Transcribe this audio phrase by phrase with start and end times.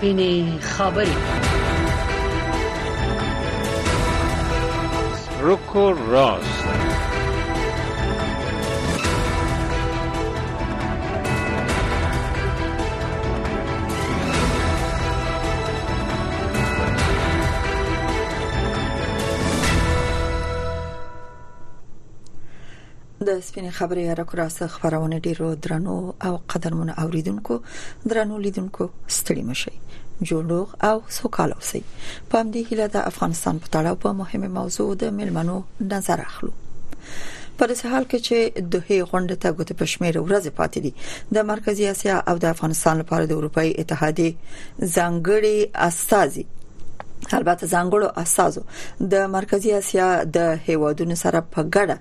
[0.00, 1.14] بینی خبری
[5.42, 6.64] رکو راست
[23.50, 25.94] سپینه خبرې را کړاسه خبرونه ډیرو درنو
[26.26, 27.54] او قدرمن اوریدونکو
[28.10, 28.84] درنو لیدونکو
[29.16, 29.72] ستړي مشي
[30.30, 35.10] جوړوغ او سوکاله اوسئ په همدې هیله د افغانستان په تړاو په مهمه موضوع د
[35.18, 35.56] ملمنو
[35.94, 40.94] نظر اخلو په دې حال کې چې دوه غونډه ته ګوت پښمیر ورځ پاتې دي
[41.38, 45.56] د مرکزی اسیا او د افغانستان لپاره د اروپאי اتحادې ځانګړي
[45.88, 46.46] استاذي
[47.36, 48.62] البته ځانګړو اساسو
[49.12, 51.98] د مرکزی اسیا د هیوادونو سره په ګډه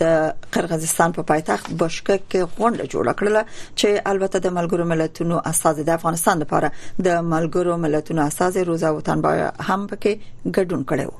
[0.00, 0.04] د
[0.54, 3.42] قرغیزستان په پا پایتخت بشکک کې غونډه جوړه کړله
[3.78, 6.68] چې البته د ملګرو ملتونو اساس د افغانستان لپاره
[7.06, 9.32] د ملګرو ملتونو اساس روزا وطن با
[9.68, 10.12] هم پکې
[10.56, 11.10] ګډون کړو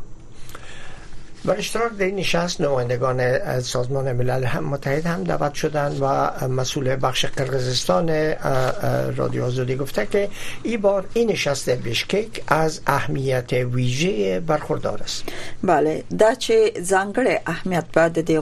[1.45, 6.97] و اشتراک در این نشست نمایندگان سازمان ملل هم متحد هم دعوت شدن و مسئول
[7.03, 8.09] بخش قرقزستان
[9.17, 10.29] رادیو آزادی گفته که
[10.63, 15.25] این بار این نشست بشکیک از اهمیت ویژه برخوردار است
[15.65, 18.41] بله ده چه زنگل اهمیت بعد د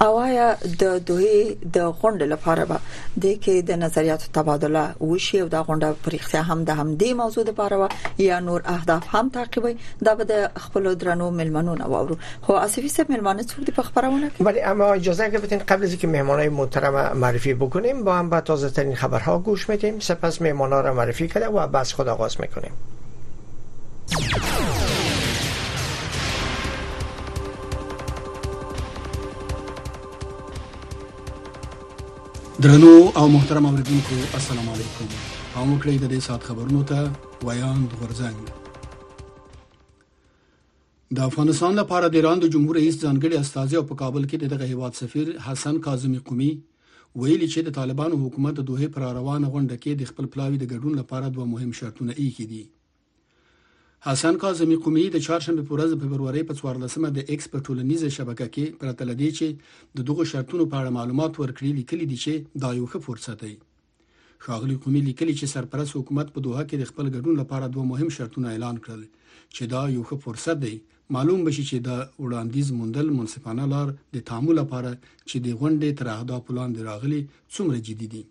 [0.00, 0.48] او آیا
[0.80, 2.78] د دوی د غونډې لپاره به
[3.22, 8.24] د کې د نظریاتو تبادله وشي او د غونډه پرېختیا هم د همدې موضوع لپاره
[8.26, 9.76] یا نور اهداف هم تعقیبوي
[10.08, 13.88] دا به د خپل درنو ملمنو نه وورو خو اسفي سه ملمنه څو دي په
[13.88, 18.16] خبرونه کې ولی اما اجازه که بتین قبل از اینکه مهمانای محترم معرفی بکنیم با
[18.18, 22.08] هم با تازه ترین خبرها گوش میدیم سپس مهمانا را معرفی کرده و بس خود
[22.08, 22.72] آغاز میکنیم
[32.64, 35.08] درنو او محترم اوریدونکو السلام علیکم
[35.54, 39.10] هم وکړی د دې سات خبرونو ته ویاند غورځنګ
[41.18, 44.52] د افغانستان لپاره د ایران د جمهور رئیس ځانګړي استاذ او په کابل کې د
[44.54, 49.52] دغه هیواد سفیر حسن کاظمی قومي ویلي چې د طالبانو حکومت د دوه پر روانه
[49.56, 52.62] غونډه کې د خپل پلاوی د ګډون لپاره دوه مهم شرطونه ایښي دي
[54.06, 58.08] حسن کاظمی قومي د چهارشنبه په ورځ په فبرवरी په 14مه د ایکس په ټولنیزه
[58.16, 62.72] شبکه کې پرتلدي چې د دغه شرطونو په اړه معلومات ورکړي لیکلي دي چې دا
[62.78, 63.54] یو ښه فرصت دی
[64.48, 68.12] شاغلی قومي لیکلي چې سرپرست حکومت په دوه کې د خپل ګډون لپاره دوه مهم
[68.18, 70.74] شرطونه اعلان کړل چې دا یو ښه فرصت دی
[71.18, 76.12] معلوم بشي چې دا وړاندیز موندل منصفانه لار د تعامل لپاره چې د غونډې تر
[76.18, 78.24] اهداف لاندې راغلي څومره جدي دي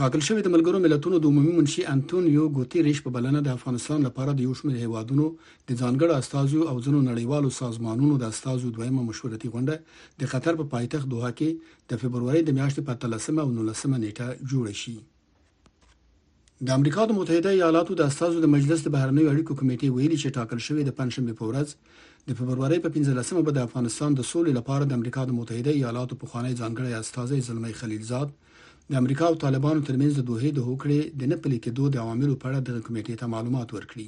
[0.00, 4.34] ټاکل شوې د ملګرو ملتونو د عمومي منشي انټونیو ګوتيریش په بلنه د افغانستان لپاره
[4.36, 5.24] د یو شمېر هیوادونو
[5.68, 10.64] د ځانګړو استازو او ځینو نړیوالو سازمانونو د استازو دویمه مشورتي غونډه د قطر په
[10.70, 14.96] پا پایتخت دوحه کې د فبرवरी د میاشتې په 13مه او 19مه نیټه جوړ شي
[16.66, 20.36] د امریکا د متحده ایالاتو د استازو د مجلس د بهرنیو اړیکو کمیټې ویلي چې
[20.38, 21.68] ټاکل شوې د پنځمې په ورځ
[22.30, 26.18] د فبرवरी په 15مه به د افغانستان د سولې لپاره د امریکا د متحده ایالاتو
[26.22, 28.38] په خوانی ځانګړي استاد زلمی خلیلزاد
[28.92, 32.34] د امریکا او طالبانو ترمنځ د دوه د هوکړې د نه پلي کېدو د عواملو
[32.40, 34.06] په اړه د کمیټې ته معلومات ورکړي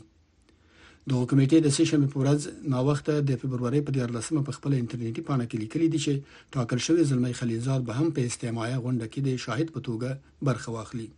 [1.13, 2.41] د کمیټې د سیشن په ورځ
[2.73, 6.13] نو وخت د فبرवरी په 14مه په خپل انټرنیټي پاڼه کې لیکلي دي چې
[6.57, 10.75] ټاکل شوی زلمی خلیلزاد به هم په استماعي غونډه کې د شاهد په توګه برخه
[10.77, 11.09] واخلي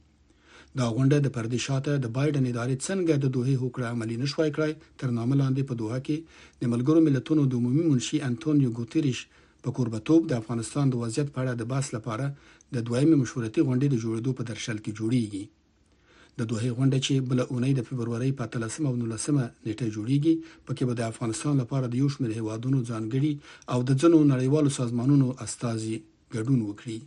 [0.78, 5.10] دا غونډه د پردیشاته د بایدن ادارې څنګه د دوه هوکړه عملی نشوي کړای تر
[5.18, 9.20] نامه لاندې په دوه کې د ملګرو ملتونو د عمومي منشي انټونیو ګوتریش
[9.64, 12.26] په قربتوب د افغانستان د وضعیت په اړه د باس لپاره
[12.74, 15.44] د دویمې مشورتي غونډې د جوړېدو په درشل کې جوړیږي
[16.38, 20.34] د دوه غونډه چې بل اونۍ د فبرवरी په 13 او 19 نیټه جوړیږي
[20.66, 23.32] پکې به د افغانستان لپاره د یو شمېر هیوادونو ځانګړي
[23.72, 25.96] او د ځنو نړیوالو سازمانونو استازي
[26.34, 26.98] ګډون وکړي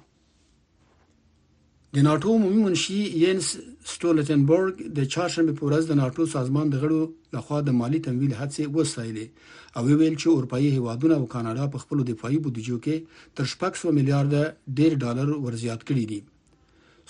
[1.97, 3.45] د ناتو عمومي منشي ینس
[3.91, 6.99] ستولټنبرګ د چهارشنبه په ورځ د ناتو سازمان د غړو
[7.37, 9.27] لخوا د مالی تمویل هڅې وسایلې
[9.75, 14.77] او ویل چې اروپאי هیوادونه او کاناډا په خپل دفاعي بودیجو کې تر 600 میلیارډ
[14.81, 16.19] ډیر ډالر ورزيات کړي دي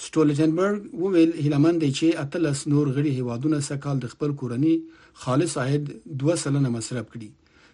[0.06, 4.74] ستولټنبرګ وویل هیلمن دی چې اتلس نور غړي هیوادونه سکهال د خپل کورنی
[5.25, 5.94] خالص عاید
[6.25, 7.30] 2 سلنه مصرف کړي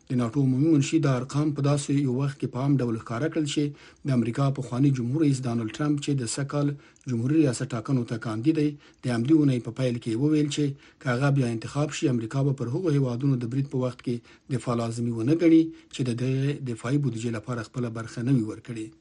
[0.09, 3.27] د ناتو عمومي منشي د ارقام په داسې یو وخت کې په عام ډول ښکارا
[3.35, 3.63] کړل شي
[4.07, 6.67] د امریکا په خواني جمهور رئیس ډانلډ ټرمپ چې د سکل
[7.13, 8.65] جمهور ریاست ټاکنو ته کاندید دی
[9.07, 12.93] د امدیونه په پایل کې وویل چې کاغه بیا انتخاب شي امریکا به پر هغو
[12.97, 17.65] هیوادونو د بریټ په وخت کې د فلازمي ونه غړي چې د دفاعي بودیجې لپاره
[17.69, 18.99] خپل برخه نه وي ورکړي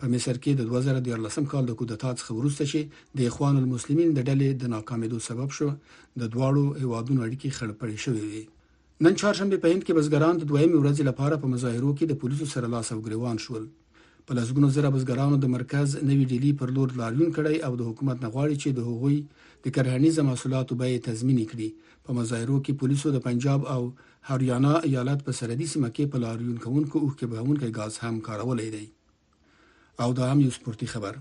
[0.00, 2.80] په مصر کې د 2014 کال د کودتا څخه وروسته چې
[3.20, 5.68] د اخوان المسلمین د ډلې د ناکامېدو سبب شو
[6.20, 8.44] د دواړو هیوادونو اړیکې خړپړې شوې وي
[9.06, 12.46] نن چهارشنبه په هند کې بزګران د دویم ورځې لپاره په مظاهرو کې د پولیسو
[12.56, 13.68] سره لاس او ګریوان شول
[14.26, 18.16] په لسګونو زره بزګرانو د مرکز نوی ډیلی پر لور لاریون کړی او د حکومت
[18.24, 19.18] نغواړي چې د هغوی
[19.64, 21.68] د کرهنیز محصولاتو بیې تضمین کړي
[22.08, 23.80] په مظاهرو کې پولیسو د پنجاب او
[24.28, 28.68] هریانا ایالت په سرحدي سیمه کې په لاریون کوونکو او کې بهونکو غاز هم کارولې
[28.74, 28.84] دي
[30.04, 31.18] او دا هم یو سپورتي خبر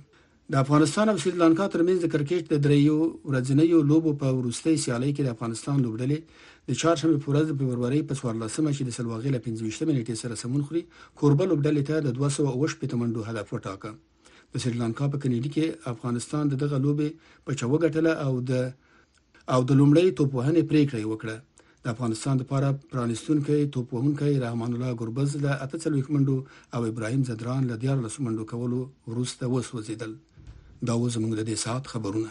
[0.56, 5.28] د افغانستان او سریلانکا ترمنځ د کرکټ د دریو ورځنیو لوبو په ورستۍ سیالي کې
[5.28, 9.46] د افغانستان لوبډلې د چهارشنبه په ورځ د فبرवरी په 14مه چې د سلواغې له
[9.48, 13.98] 15مه نیټه سره سمون خوري کوربه لوبډلې ته د 208 پټمنډو هدف وټاکه
[14.54, 17.10] د سریلانکا په کنيډي کې افغانستان دغه لوبې
[17.46, 18.54] په چوغه ګټله او د
[19.54, 21.36] او د لومړی توپوهنې پریکړه وکړه
[21.84, 26.38] د افغانستان لپاره پرانستونکې توپوهونکې رحمان الله ګربز له اته څلوي کمنډو
[26.76, 28.80] او ابراهيم زدران له دیار لسمنډو کولو
[29.14, 30.14] وروسته وسوځیدل
[30.90, 32.30] دا و زموږ د دې سات خبرونه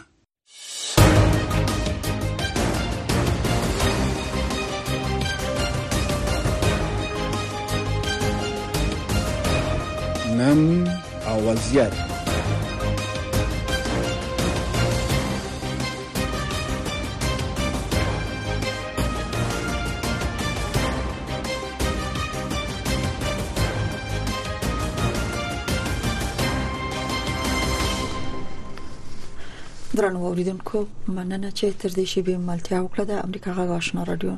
[10.39, 10.59] نن
[11.37, 11.91] و وضعیت
[29.95, 34.33] درنو اوریدونکو مننه چې تر دې شی به ملتیا وکړه د امریکا غږ آشنا رادیو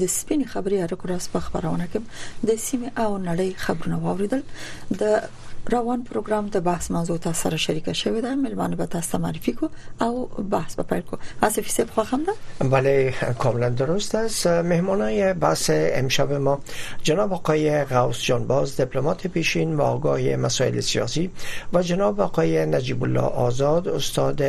[0.00, 2.00] د سپین خبري هر کورس په خبرونه کې
[2.48, 4.40] د سیمه او نړۍ خبرونه واوریدل
[5.00, 5.02] د
[5.70, 9.68] روان پروگرام ته بحث موضوع تاسو سره شریک شوه دی به تاسو معرفي کو
[10.00, 11.16] او بحث به پیل کو
[11.48, 12.24] فیسه خو خواهم
[12.60, 16.60] ده بله کاملا درست است مهمانای بحث امشب ما
[17.02, 21.30] جناب آقای غوث جانباز دیپلمات پیشین و آقای مسائل سیاسی
[21.72, 24.42] و جناب آقای نجیب الله آزاد استاد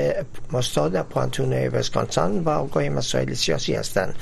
[0.53, 4.15] استاد پانتون وسکانسن و آقای مسائل سیاسی هستند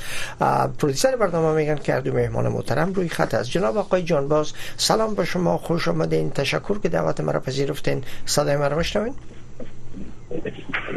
[0.78, 5.24] پرودوسر برنامه میگن که دو مهمان محترم روی خط است جناب آقای باز سلام به
[5.24, 9.14] شما خوش آمدید تشکر که دعوت مرا پذیرفتین صدای مرا بشنوین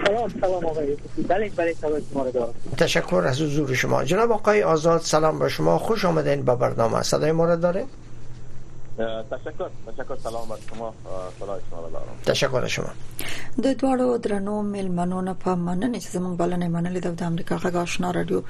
[0.06, 1.74] سلام سلام آقای بله, بله،
[2.13, 6.56] شما دارم تشکر از حضور شما جناب آقای آزاد سلام به شما خوش آمدین به
[6.56, 7.86] برنامه صدای مرا داره
[8.98, 10.94] تشکر تشکر سلام بر شما
[11.39, 12.89] خدای شما را دارم تشکر شما
[13.63, 18.12] د دوړو درنو ملمنو نه په مننه چې زموږ بلنې منلې د امریکا غږ آشنا
[18.18, 18.42] رادیو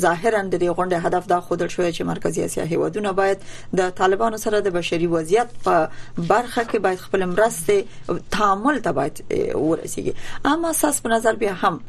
[0.05, 3.39] ظاهرا د دې غونډې هدف دا خودل شوی چې مرکزی اسیا هیوادونه باید
[3.79, 5.75] د طالبانو سره د بشري وضعیت په
[6.33, 7.75] برخه کې باید خپل مرسته
[8.39, 9.25] تعامل ته باید
[9.67, 10.15] ورسیږي
[10.53, 11.81] اما اساس په نظر بیا هم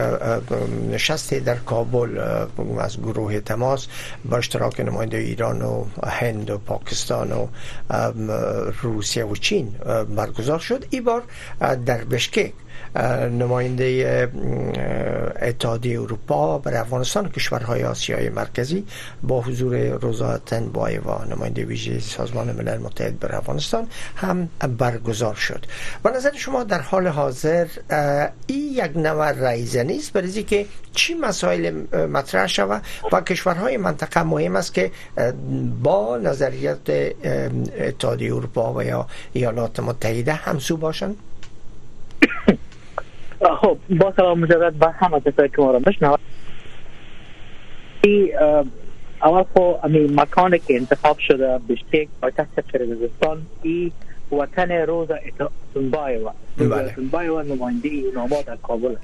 [0.91, 2.19] نشست در کابل
[2.79, 3.74] از گروه تماس
[4.31, 7.47] با اشتراک نماینده ایران و هند و پاکستان و
[8.83, 9.71] روسیه و چین
[10.17, 11.23] برگزار شد ای بار
[11.61, 12.53] در بشکک
[13.39, 14.29] نماینده
[15.43, 18.85] اتحادیه اروپا برای افغانستان و کشورهای آسیای مرکزی
[19.23, 23.87] با حضور روزا تنبایوا نماینده ویژه سازمان ملل متحد بر افغانستان
[24.17, 24.49] هم
[24.79, 25.67] برگزار شد
[26.05, 27.67] به نظر شما در حال حاضر
[28.47, 31.73] این یک نوع رئیزه نیست برای که چی مسائل
[32.13, 32.83] مطرح شود
[33.13, 34.91] و کشورهای منطقه مهم است که
[35.83, 36.89] با نظریت
[37.81, 41.17] اتحادیه اروپا و یا ایالات متحده همسو باشند
[43.51, 46.19] خب با سلام مجدد به همه کسایی که ما را مشنوید
[49.23, 53.93] اول خو خب، امی مکانی که انتخاب شده بشتیک تحت قرغیزستان ای
[54.33, 55.09] وطن روز
[55.75, 56.95] سنبایوا بله.
[56.97, 58.95] سنبایوا نماینده نامه در کابل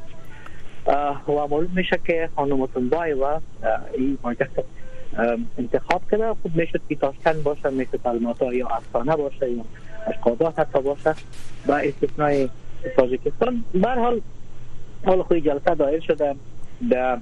[1.27, 3.41] و معلوم میشه که خانم سنبایوا
[3.99, 4.51] ای پایتخت
[5.59, 9.65] انتخاب کرده خود خب، میشد که تاشکند باشه میشد علماتا یا افتانه باشه یا
[10.07, 11.15] اشقادات حتی باشه
[11.67, 12.49] با استثنای
[12.97, 14.21] تاجیکستان به حال
[15.05, 16.35] حال خوی جلسه دایر شده
[16.91, 17.19] در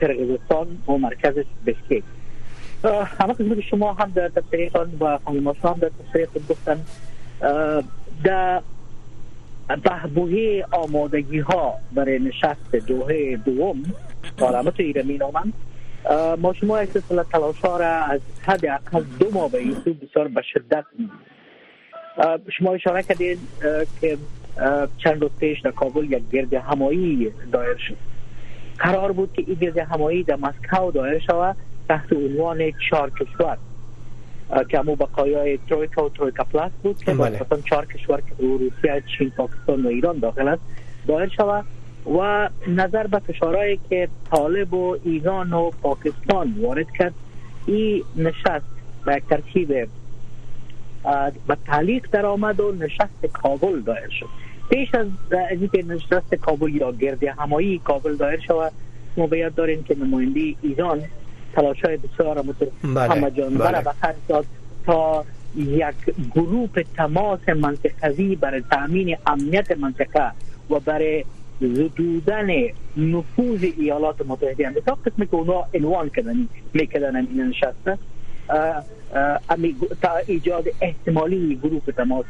[0.00, 1.34] کرگزستان و مرکز
[1.66, 2.04] بشکیک
[3.20, 6.82] همه شما هم در تفسیرتان و خانم هم در تفسیر خود گفتن
[8.24, 8.62] در
[9.82, 13.82] بهبوهی آمادگی ها برای نشست دوه دوم
[14.38, 15.52] پارلمانت ایرانی نامند
[16.42, 19.94] ما شما یک سلسله تلاش ها را از حد اقل دو ماه به این سو
[19.94, 20.84] بسیار به شدت
[22.58, 23.38] شما اشاره کردید
[24.00, 24.18] که
[25.04, 27.96] چند روز پیش در کابل یک گرد همایی دایر شد
[28.78, 31.56] قرار بود که این گرد همایی در مسکو دایر شود
[31.88, 33.56] تحت عنوان چهار کشور
[34.68, 37.40] که همو بقایای ترویکا و ترویکا پلاس بود که بله.
[37.42, 40.62] مثلا چهار کشور که روسیه چین پاکستان و ایران داخل است
[41.06, 41.64] دایر شود
[42.20, 47.14] و نظر به فشارهایی که طالب و ایران و پاکستان وارد کرد
[47.66, 48.64] این نشست
[49.06, 49.86] به ترتیب
[51.48, 54.28] به تعلیق درآمد و نشست کابل دایر شد
[54.70, 55.06] پیش از
[55.50, 58.72] اینکه نشست کابل یا گردی همایی کابل دایر شود
[59.16, 61.02] ما باید داریم که نماینده ایران
[61.54, 62.42] تلاش های بسیار
[62.94, 63.00] بله.
[63.08, 63.80] همه جانبه بله.
[63.80, 64.44] بله، داد
[64.86, 65.24] تا
[65.56, 65.94] یک
[66.34, 70.30] گروپ تماس منطقوی برای تامین امنیت منطقه
[70.70, 71.24] و برای
[71.60, 72.46] زدودن
[72.96, 77.98] نفوذ ایالات متحده امریکا قسمی که اونا انوان کردن میکردن این نشسته
[80.02, 82.26] تا ایجاد احتمالی گروه تماس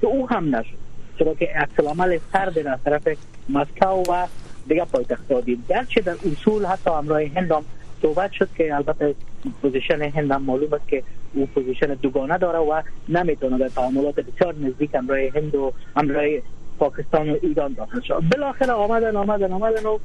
[0.00, 0.76] که او هم نشد
[1.18, 1.48] چرا که
[1.88, 3.08] عمل سرد از طرف
[3.48, 4.26] مسکو و
[4.68, 7.64] دیگه پایتخت دید گرچه در اصول حتی همراه هندام
[8.02, 9.14] صحبت شد که البته
[9.62, 11.02] پوزیشن هم معلوم است که
[11.34, 16.42] او پوزیشن دوگانه داره و نمیتونه در تعاملات بسیار نزدیک امرای هند و امرای
[16.78, 19.98] پاکستان و ایران داخل شد بالاخره آمدن آمدن آمدن و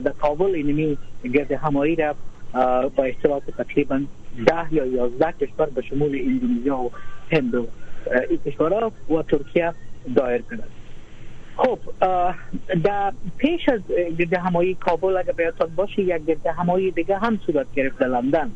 [0.00, 0.98] در کابل اینمی
[1.34, 2.18] گرد همایی رفت
[2.96, 4.00] با اشتراک تقریبا
[4.46, 6.90] 10 یا 11 کشور به شمول اندونزیا و
[7.32, 7.66] هند و
[8.30, 9.72] این و ترکیه
[10.16, 10.62] دایر کړه
[11.56, 11.78] خب
[12.84, 13.80] در پیش از
[14.18, 18.50] گرد همایی کابل اگر بیاتان باشه یک گرده همایی دیگه هم صورت گرفت در لندن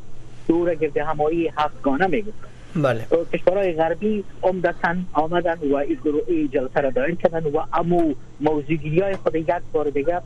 [0.49, 6.91] دور گرده همایی هفتگانه میگفتن بله کشورهای غربی عمدتا آمدن و این گروه جلسه را
[6.91, 10.21] دایر کردن و امو موضوعگیری های خود یک بار دیگه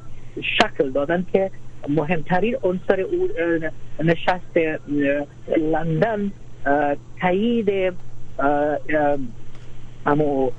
[0.59, 1.51] شکل دادن که
[1.89, 3.07] مهمترین عنصر
[4.05, 4.57] نشست
[5.57, 6.31] لندن
[7.21, 7.71] تایید
[10.07, 10.51] اما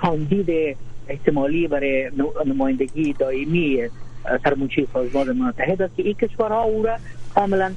[0.00, 0.76] کاندید
[1.08, 2.10] احتمالی برای
[2.46, 3.82] نمایندگی دائمی
[4.44, 6.96] سرمونچی سازمان متحد است که این کشورها او را
[7.34, 7.72] کاملا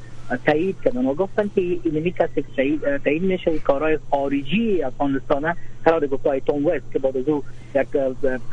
[0.45, 6.41] تایید کردن و گفتن که این کسی که تایید میشه کارهای خارجی افغانستان قرار گفتهای
[6.41, 7.88] تون که بعد از یک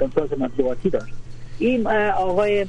[0.01, 1.15] کنفرانس مطبوعاتی داشت
[1.59, 1.87] این
[2.17, 2.67] آقای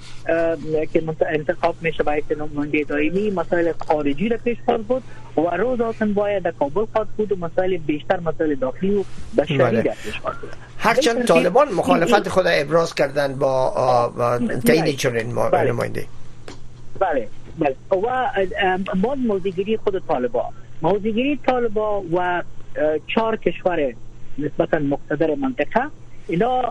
[0.94, 5.04] که انتخاب میشه به نماینده دائمی مسائل خارجی را پیش خواهد بود
[5.38, 9.04] و روز آتن باید در کابل خواهد بود و مسائل بیشتر مسائل داخلی و
[9.38, 9.82] در در بله.
[9.82, 10.14] پیش
[10.80, 13.70] هرچند بله، طالبان مخالفت خود ابراز کردن با
[14.18, 14.58] بله.
[14.60, 16.06] تعیین چنین نماینده
[17.00, 17.28] بله
[17.60, 17.96] بله و
[18.96, 19.18] باز
[19.84, 20.50] خود طالبان
[20.82, 22.44] موزیگیری طالبان و
[23.08, 23.94] چهار کشور
[24.38, 25.82] نسبتا مقتدر منطقه
[26.28, 26.62] اینا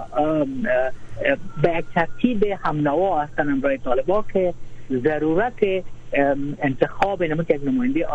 [1.63, 4.55] به یک ترتیب هم نوا هستن امرای طالبا که
[4.93, 5.59] ضرورت
[6.63, 8.07] انتخاب که یک نماینده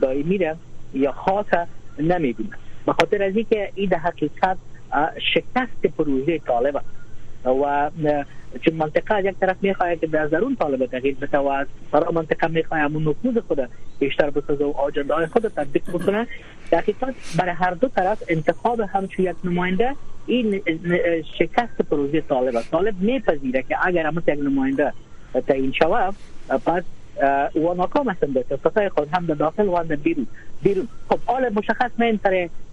[0.00, 0.54] دائمی را
[0.94, 1.66] یا خاصه
[1.98, 4.56] نمیبینن به خاطر از اینکه این در حقیقت
[5.34, 6.90] شکست پروژه طالب است
[7.44, 7.90] و
[8.60, 12.10] چون منطقه از یک طرف خواهد که به درون طالب تغییر بده و از سرا
[12.10, 16.26] منطقه خواهد همون نفوذ خود بیشتر بسازه و آجنده های خود تطبیق بکنه
[16.72, 17.06] دقیقاً
[17.38, 19.92] برای هر دو طرف انتخاب همچون یک نماینده
[20.26, 20.62] این
[21.38, 24.92] شکست پروژه طالب است طالب میپذیره که اگر هم یک نماینده
[25.46, 26.14] تعیین شود
[26.66, 26.82] پس
[27.56, 30.26] و ناکام هستند در سیاست خود هم در داخل و هم در بیرون
[30.62, 32.18] بیرون خب حال مشخص نه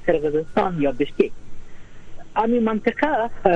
[0.06, 1.32] سر یا بشکک
[2.38, 3.08] امی منطقه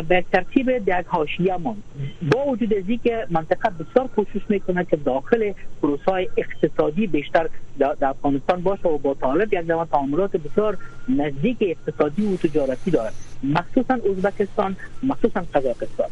[0.02, 1.84] به ترتیب در حاشیه ماند
[2.32, 7.48] با وجود از که منطقه بسیار کوشش میکنه که داخل پروسه اقتصادی بیشتر
[7.80, 10.78] در افغانستان باشه و با طالب یک دوان تعاملات بسیار
[11.10, 13.13] نزدیک اقتصادی و تجارتی دارد
[13.44, 16.10] مخصوصا ازبکستان مخصوصا قزاقستان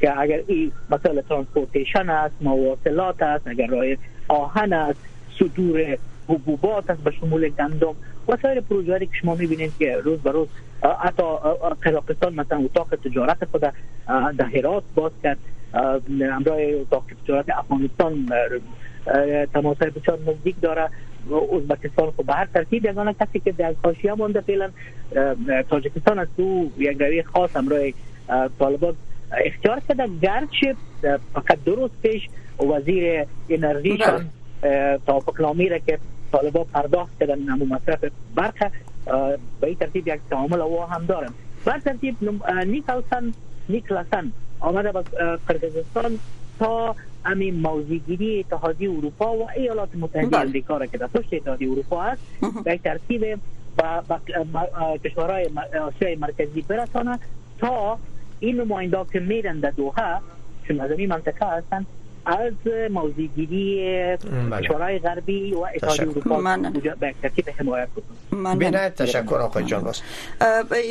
[0.00, 3.84] که اگر این مسئله ترانسپورتیشن است مواصلات است اگر راه
[4.28, 5.00] آهن است
[5.38, 5.96] صدور
[6.28, 7.94] حبوبات است به شمول گندم
[8.28, 10.48] و سایر پروژه که شما میبینید که روز به روز
[11.02, 11.22] حتی
[11.82, 13.60] قزاقستان مثلا اتاق تجارت خود
[14.38, 15.38] در هرات باز کرد
[16.32, 18.28] امرای اتاق تجارت افغانستان
[19.54, 20.88] تماس بسیار نزدیک داره
[21.56, 24.70] ازبکستان خود خب به هر ترتیب یگانه کسی که در کاشیه مانده فعلا
[25.68, 27.94] تاجکستان از تو یک روی خاص امرای
[28.58, 28.94] طالبان
[29.44, 30.76] اختیار کرده گرچه
[31.34, 32.28] فقط درست پیش
[32.74, 34.24] وزیر انرژیشان بله.
[35.06, 35.98] توافقنامه را که
[36.32, 38.70] طالبا پرداخت کردن نمو مصرف برق
[39.60, 42.16] به این ترتیب یک تعامل او هم دارم بر ترتیب
[42.66, 43.32] نیکلسن
[43.68, 45.02] نیکلسن آمده با
[45.48, 46.18] قرقزستان
[46.58, 50.40] تا امی موزیگیری اتحادی اروپا و ایالات متحده بله.
[50.40, 52.22] امریکا را که در پشت اتحادی اروپا است
[52.64, 53.38] به ترتیب
[53.78, 54.18] با
[55.04, 55.50] کشورهای
[55.82, 57.18] آسیای مرکزی برسانه
[57.60, 57.98] تا
[58.40, 58.60] این
[58.92, 60.16] ها که میرن در دوحه
[60.68, 61.86] چون از این منطقه هستند
[62.26, 62.54] از
[62.90, 63.78] موضعگیری
[64.60, 66.40] کشورهای غربی و اتحادیه اروپا
[67.00, 67.88] به ترتیب حمایت
[68.32, 70.00] بکنه بینه تشکر آقای جان باز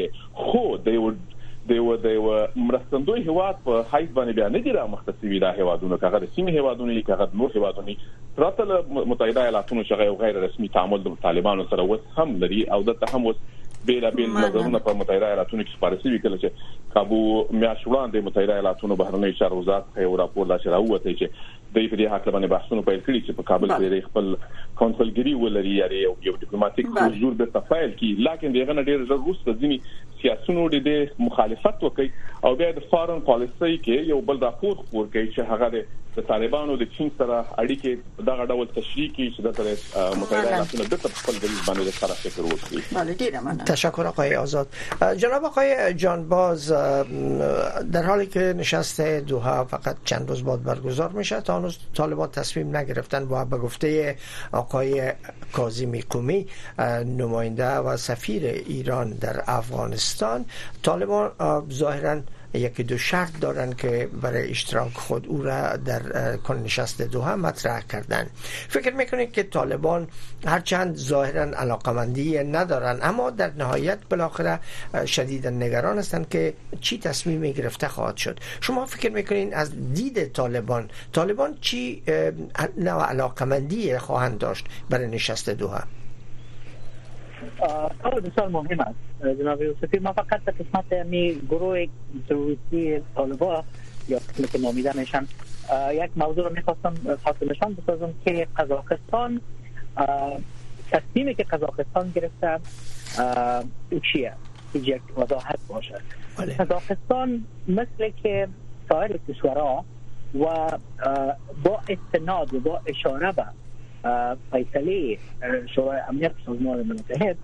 [0.47, 1.11] خو د یو
[1.71, 2.25] د یو د یو
[2.67, 7.03] مرستندوی هواد په حیث باندې بیان دي را مختصوي دا هوادونو کغه د سیمه هوادونو
[7.09, 7.95] کغه نور هوادونو
[8.37, 12.81] پرته متحده ایالاتونو څخه یو غیر رسمي تعامل د طالبانو سره وس هم لري او
[12.91, 13.41] د تهم وس
[13.87, 16.51] بیل بیل نظرونه په متحده ایالاتونو کې خبره سوي کله چې
[16.95, 17.19] کابو
[17.51, 21.27] میاش وړاندې متحده ایالاتونو بهرنی چارو وزارت یو راپور لا شروع وته چې
[21.77, 24.31] دوی په دې حق باندې بحثونه پیل کړي چې په کابل کې خپل
[24.81, 26.13] کونسلګری ولري یا یو
[26.45, 29.79] ډیپلوماټیک حضور به تفایل کی لکه دغه نه ډیر ضرورت ځینی
[30.23, 32.09] سیاسونو د مخالفت وکي
[32.49, 36.75] او بیا د فارن پالیسي کې یو بل راپور خبر کوي چې هغه د طالبانو
[36.81, 41.61] د چین سره اړیکې دغه ډول تشریح کوي چې د متحده ایالاتونو د خپل دلیل
[41.69, 44.79] باندې سره فکر وکړي تشکر آقای آزاد
[45.25, 46.71] جناب آقای جانباز
[47.97, 49.01] در حالی که نشست
[49.33, 54.17] دوها فقط چند روز بعد برگزار میشه تا هنوز طالبان تصمیم نگرفتن و به گفته
[54.53, 55.13] آقای
[55.53, 56.47] کاظمی قومی
[57.05, 60.45] نماینده و سفیر ایران در افغانستان
[60.83, 61.33] طالبان
[61.73, 62.21] ظاهرا
[62.59, 68.27] یکی دو شرط دارن که برای اشتراک خود او را در کنشست دوها مطرح کردن
[68.69, 70.09] فکر میکنید که طالبان
[70.47, 74.61] هرچند ظاهرا علاقمندی ندارن اما در نهایت بالاخره
[75.07, 80.91] شدید نگران هستند که چی تصمیم گرفته خواهد شد شما فکر میکنین از دید طالبان
[81.13, 82.03] طالبان چی
[82.77, 85.83] نوع علاقمندی خواهند داشت برای نشست دوها
[88.03, 88.97] todo بسیار مهم است
[89.39, 91.87] جناب یوسفی ما فقط به قسمت می گروه
[92.29, 93.65] ضروری طالبا
[94.09, 95.25] یا قسمت که میشن
[95.93, 96.95] یک موضوع رو میخواستم
[97.25, 99.41] خاطرشان بسازم که قزاقستان
[100.91, 102.59] تصمیمی که قزاقستان گرفته
[103.91, 104.33] او چیه
[104.75, 105.95] یک وضاحت باشه
[106.59, 108.49] قزاقستان مثل که
[108.89, 109.85] سایر کشورها
[110.35, 110.73] و
[111.65, 113.45] با استناد و با اشاره به
[114.53, 115.19] فیصله
[115.75, 117.37] شورای امنیت سازمان متحد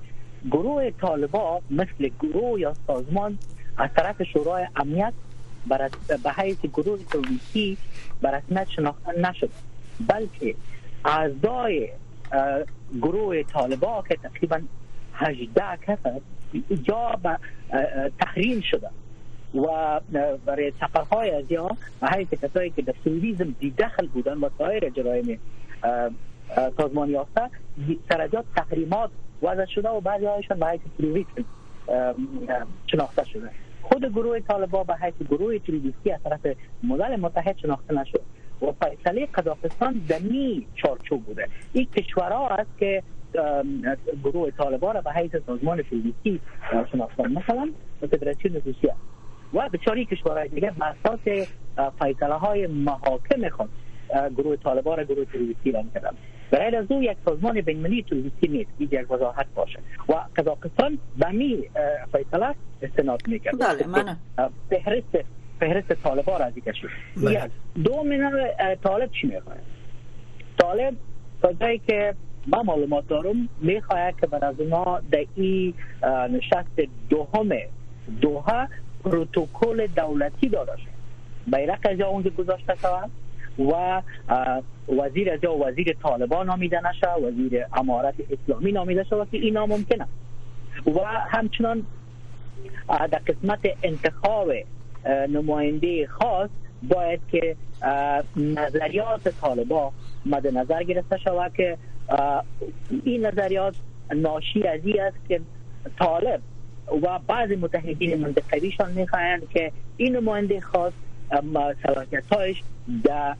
[0.51, 3.39] گروه طالبا مثل گروه یا سازمان
[3.79, 5.13] از طرف شورای امنیت
[6.25, 7.77] به حیث گروه تروریستی
[8.23, 9.51] بر رسمیت شناخته نشد
[10.09, 10.55] بلکه
[11.05, 11.89] اعضای
[13.03, 14.61] گروه طالبا که تقریبا
[15.15, 15.99] 18 کس
[16.83, 17.21] جا
[18.21, 18.89] تحریم شده
[19.55, 20.01] و
[20.47, 25.41] برای سفرهای از یا به حیث کسایی که در سوریزم دیدخل بودن و سایر جرایم
[26.77, 27.51] سازمان یافته
[28.11, 29.11] درجات تحریمات
[29.43, 31.45] وضع شده و بعضی هایشان به حیث تروریسم
[32.87, 33.51] شناخته شده
[33.83, 38.21] خود گروه طالبا به حیث گروه تروریستی از طرف ملل متحد شناخته نشد
[38.63, 43.03] و فیصله قزاقستان دمی چارچو بوده این کشورها است که
[44.25, 46.41] گروه طالبا را به حیث سازمان تروریستی
[46.93, 48.95] شناختن مثلا فدراسیون روسیه
[49.55, 50.95] و چاری کشورهای دیگه بر
[52.05, 53.69] فیصله های محاکم خود
[54.37, 55.91] گروه طالبا را گروه تروریستی رنگ
[56.53, 61.31] برای از او یک سازمان بین توریستی نیست که یک وضاحت باشه و قزاقستان به
[61.31, 61.65] می
[62.13, 64.17] فیصله استناد میکرد بله،
[64.71, 65.19] فهرست
[65.61, 67.51] فهرست طالبا را دیگه شد بله.
[67.85, 68.31] دو من
[68.85, 69.57] طالب چی میخواد
[70.59, 70.95] طالب
[71.43, 72.15] تا که
[72.47, 73.49] ما معلومات دارم
[74.21, 75.75] که بر از اونا در این
[76.31, 77.49] نشست دوم
[78.21, 78.69] دوها
[79.05, 80.93] پروتکل دولتی داده شد
[81.57, 83.11] بیرق از اونجا گذاشته شود
[83.59, 84.03] و
[85.03, 90.07] وزیر از وزیر طالبان نامیده نشه وزیر امارت اسلامی نامیده شود که اینا ممکنه
[90.87, 91.83] و همچنان
[92.89, 94.51] در قسمت انتخاب
[95.09, 96.51] نماینده خاص
[96.83, 97.57] باید که
[98.37, 99.93] نظریات طالبا
[100.27, 101.77] مد نظر گرفته شود که
[103.05, 103.75] این نظریات
[104.15, 105.41] ناشی از این است که
[105.99, 106.41] طالب
[107.03, 110.93] و بعضی متحدین منطقویشان میخواهند که این نماینده خاص
[111.87, 112.63] صلاحیتاش
[113.05, 113.37] در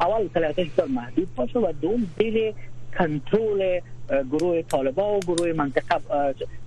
[0.00, 2.52] اول هایش در محدود باشه و دوم دیل
[2.98, 6.00] کنترول گروه طالبا و گروه منطقه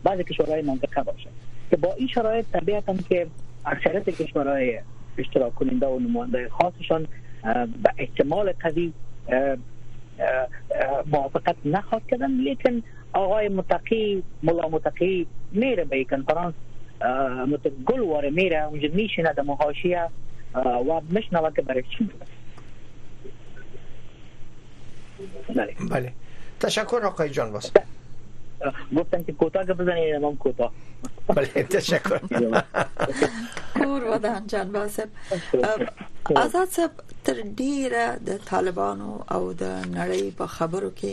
[0.04, 1.30] بعض کشورهای منطقه باشه
[1.70, 3.28] که با این شرایط طبیعتا که
[3.66, 4.80] اکثریت کشورهای
[5.18, 7.08] اشتراک کننده و نماینده خاصشان
[7.84, 8.94] به احتمال قوی
[11.12, 16.54] موافقت نخواد کردن لیکن آقای متقی ملا متقی میره به کنفرانس
[17.48, 20.08] مثل گل واره میره اونجا میشینه در محاشیه
[20.62, 22.26] wabmeshnawake barekishindwa
[25.90, 26.12] بله
[26.60, 27.72] تشکر آقای جان واسه
[28.98, 30.72] گفتن که کوتاه که بزنین امام کوتاه
[31.28, 32.20] بله تشکر
[33.76, 35.10] کور و دهنجان باسب
[36.36, 36.92] آزاد صاحب
[37.24, 41.08] تر ډیره د طالبانو او د نړۍ په خبرو کې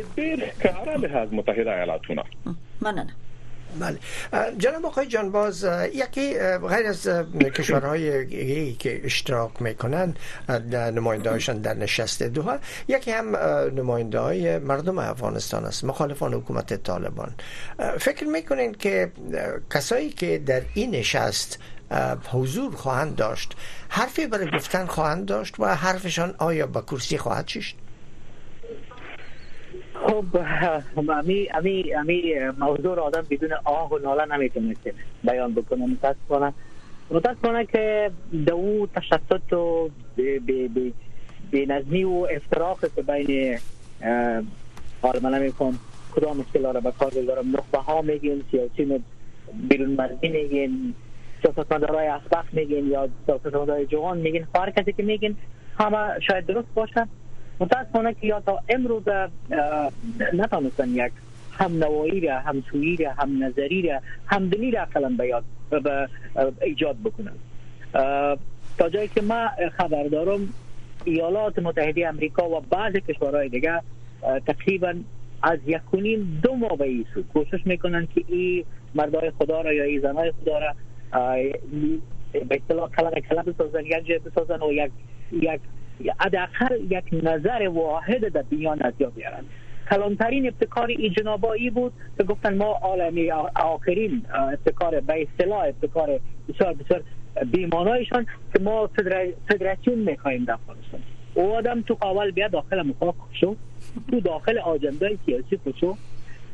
[0.00, 2.28] ډېر کارا له متحده ایالاتونو
[2.88, 3.22] مننه
[3.78, 3.98] بله
[4.58, 7.08] جناب آقای جانباز یکی غیر از
[7.54, 10.14] کشورهای که اشتراک میکنن
[10.70, 12.58] در نماینده در نشست دوها
[12.88, 13.36] یکی هم
[13.76, 17.34] نماینده های مردم افغانستان است مخالفان حکومت طالبان
[17.98, 19.12] فکر میکنین که
[19.70, 21.58] کسایی که در این نشست
[22.32, 23.52] حضور خواهند داشت
[23.88, 27.76] حرفی برای گفتن خواهند داشت و حرفشان آیا با کرسی خواهد چشید
[30.06, 30.36] خب
[31.18, 34.74] امی امی امی موضوع رو آدم بدون آه و ناله نمیتونه
[35.24, 36.54] بیان بکنه متاسفانه
[37.10, 38.10] متاسفانه که
[38.46, 39.90] در او تشتت و
[41.50, 43.58] به نظمی و افتراق که بین
[45.22, 45.78] نمی کن
[46.14, 49.02] کدام مشکل را به کار بگذارم نخبه ها میگیم سیاسی
[49.68, 49.96] بیرون
[51.42, 55.36] سیاست سیاست مدارای اصبخ میگین یا سیاستمدارای جوان میگین هر کسی که میگین
[55.80, 57.06] همه شاید درست باشه
[57.60, 59.02] متاسفانه که یا تا امروز
[60.32, 61.12] نتانستن یک
[61.52, 65.44] هم نوایی را هم سویی را هم نظری را هم دلی را قلم بیاد
[66.62, 67.32] ایجاد بکنن
[68.78, 70.48] تا جایی که ما خبر دارم
[71.04, 73.80] ایالات متحده امریکا و بعض کشورهای دیگه
[74.46, 74.94] تقریبا
[75.42, 78.64] از یکونیم دو ماه به سو کوشش میکنن که این
[78.94, 80.72] مردای خدا را یا این زنای خدا را
[82.32, 84.90] به اصطلاح کلمه کلمه بسازن یک جه بسازن و یک
[85.32, 85.60] یک
[86.18, 89.44] حداقل یک نظر واحد در بیان از جا بیارن
[89.90, 96.74] کلانترین ابتکار ای جنابایی بود که گفتن ما عالمی آخرین ابتکار به اصطلاح ابتکار بسیار
[96.74, 97.02] بسیار
[97.52, 98.90] بیمانایشان که ما
[99.48, 101.00] فدراسیون میخواییم در افغانستان
[101.34, 103.56] او آدم تو اول بیا داخل مخاق شو
[104.10, 105.96] تو داخل آجنده سیاسی کشو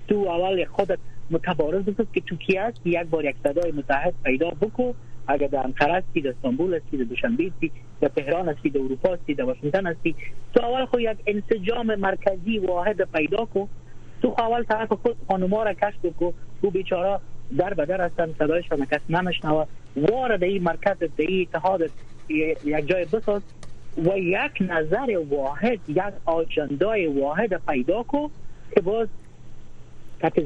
[0.09, 0.99] تو اول خودت
[1.31, 4.93] متبارز بود که تو کی هست یک بار یک صدای متحد پیدا بکو
[5.27, 9.13] اگر در انقره هستی در استانبول هستی در دوشنبه هستی در تهران هستی در اروپا
[9.15, 10.15] هستی در واشنگتن هستی
[10.55, 13.67] تو اول خو یک انسجام مرکزی واحد پیدا کو
[14.23, 17.21] تو خو اول طرف خود خانوما را کشف کو تو بیچاره
[17.59, 19.65] در بدر هستن را کس نمیشنوه
[19.97, 21.91] وارد این مرکز ای اتحاد
[22.65, 23.43] یک جای بساز
[23.99, 28.29] و یک نظر واحد یک آجندای واحد پیدا کو
[28.75, 29.09] که باز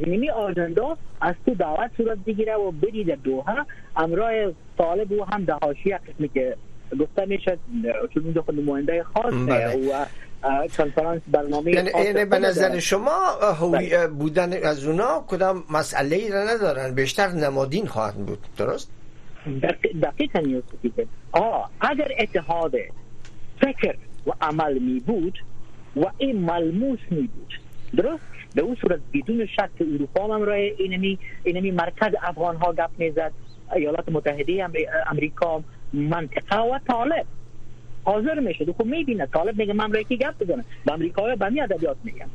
[0.06, 3.66] زمینی آجندا از تو دعوت صورت بگیره و بری در دوها
[3.96, 4.32] امراه
[4.78, 6.56] طالب و هم دهاشی قسمی که
[7.00, 7.58] گفته میشه
[8.14, 9.74] چون دو خود نماینده خاص بله.
[9.94, 10.06] و
[10.78, 13.18] کنفرانس برنامه یعنی به نظر شما
[13.72, 14.06] بله.
[14.06, 18.90] بودن از اونا کدام مسئله ای را ندارن بیشتر نمادین خواهد بود درست؟
[20.02, 20.68] دقیقا نیست
[21.80, 22.72] اگر اتحاد
[23.60, 23.94] فکر
[24.26, 25.38] و عمل می بود
[25.96, 27.58] و این ملموس می بود
[27.96, 28.22] درست
[28.56, 33.32] به اون صورت بدون شک اروپا هم رای اینمی اینمی مرکز افغان ها گپ میزد
[33.76, 34.68] ایالات متحده
[35.10, 37.26] امریکا منطقه و طالب
[38.04, 41.60] حاضر میشه خب میبینه طالب میگه من روی کی گپ بزنم به امریکا به می
[41.60, 42.28] ادبیات میگم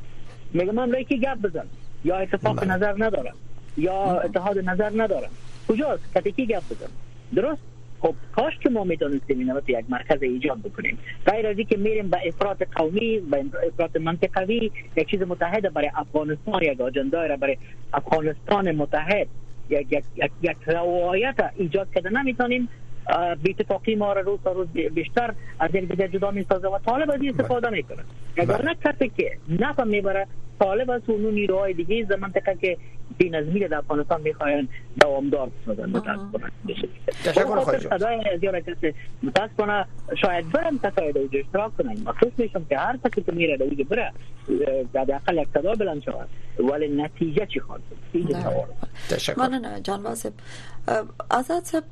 [0.54, 1.68] میگه من روی کی گپ بزنم
[2.06, 2.72] یا اتفاق بله.
[2.76, 3.36] نظر ندارم
[3.78, 4.26] یا بله.
[4.26, 5.30] اتحاد نظر ندارم
[5.68, 6.92] کجاست که کی گپ بزنم
[7.36, 7.62] درست
[8.02, 10.98] خب کاش که ما میتونستیم اینا رو یک مرکز ایجاد بکنیم
[11.32, 16.64] غیر از اینکه میریم به افراد قومی به افراد منطقوی یک چیز متحد برای افغانستان
[16.64, 17.58] یک اجنده را برای
[17.94, 19.28] افغانستان متحد
[19.70, 20.04] یک یک
[20.42, 22.70] یک, روایت ایجاد کرده نمیتونیم
[23.44, 27.78] بیتفاقی ما را روز روز بیشتر از یک جدا میسازه و طالب از استفاده بله.
[27.78, 28.04] میکنه
[28.38, 28.76] اگر بله.
[29.00, 30.28] نه که نفع میبره
[30.62, 32.78] طالب است اونو اون نیروهای دیگه از منطقه که
[33.18, 34.68] بینظمی در افغانستان میخواین
[35.02, 36.52] دوامدار بسازن متاسفانه
[37.26, 38.56] تشکر خواهش ادای زیاد
[39.24, 39.86] متاسفانه
[40.22, 44.12] شاید برم تصاید اوج اشتراک کنن مخصوص میشم که هر کسی که میره اوج بره
[44.94, 46.30] در اقل اقتدا بلند شود
[46.72, 47.82] ولی نتیجه چی خواهد
[48.14, 48.66] بله.
[49.10, 50.34] تشکر من جان واسب
[51.32, 51.84] آزاد صاحب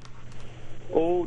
[1.00, 1.26] او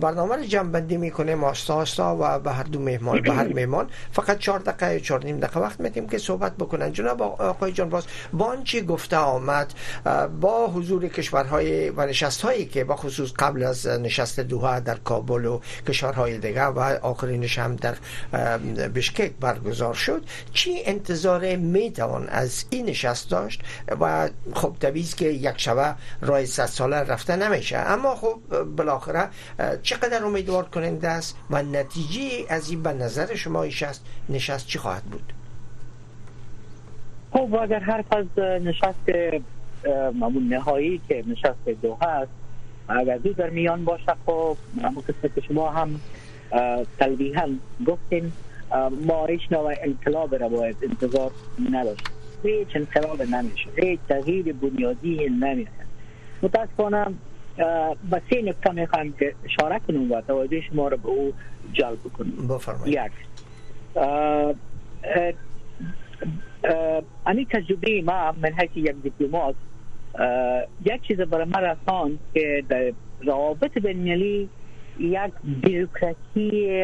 [0.00, 4.38] برنامه رو بندی میکنیم آستا آستا و به هر دو مهمان به هر مهمان فقط
[4.38, 8.56] 4 دقیقه 4 نیم دقیقه وقت میتیم که صحبت بکنن جناب آقای جان باز با
[8.64, 9.74] چی گفته آمد
[10.40, 15.44] با حضور کشورهای و نشست هایی که با خصوص قبل از نشست دوها در کابل
[15.44, 17.94] و کشورهای دیگه و آخرینش هم در
[18.94, 23.62] بشکک برگزار شد چی انتظار میتوان از این نشست داشت
[24.00, 28.38] و خب طبیعی که یک شبه رای ست ساله رفته نمیشه اما خب
[28.76, 29.28] بالاخره
[29.82, 35.02] چقدر امیدوار کننده است و نتیجه از این به نظر شما نشست نشست چی خواهد
[35.04, 35.32] بود
[37.32, 38.98] خب اگر حرف از نشست
[40.50, 42.30] نهایی که نشست دو هست
[42.88, 46.00] اگر دو در میان باشه خب معمول که شما هم
[47.00, 48.32] قلبی هم گفتیم
[49.06, 51.30] ما هیچ نوع انقلاب را باید انتظار
[51.70, 52.02] نداشت
[52.42, 55.70] هیچ انقلاب نمیشه هیچ تغییر بنیادی نمیشه
[56.42, 57.04] متاسفانه
[58.10, 61.32] به سه نکته میخوایم که اشاره کنم و توجه شما را به او
[61.72, 63.12] جلب کنم بفرمایید یک
[67.26, 69.54] امی تجربه ما من حیث یک دیپلمات
[70.84, 72.92] یک چیز برای من رسان که در
[73.22, 74.18] روابط بین
[74.98, 76.82] یک بیروکراسی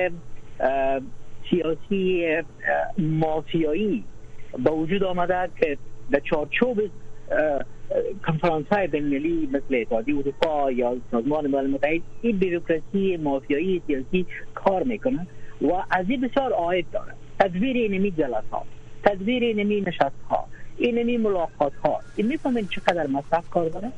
[1.51, 2.27] سیاسی
[2.99, 4.05] مافیایی
[4.65, 5.79] به وجود آمده که
[6.11, 6.81] در چارچوب
[8.27, 14.83] کنفرانس های بینالمللی مثل اتحادی اروپا یا سازمان ملل متحد این بیروکراسی مافیایی سیاسی کار
[14.83, 15.27] میکنه
[15.63, 18.65] و از این بسیار آید داره تدویر اینمی جلس ها
[19.05, 20.45] تدویر اینمی نشست ها
[20.77, 23.89] اینمی ملاقات ها این میفهمین چقدر مصرف کار داره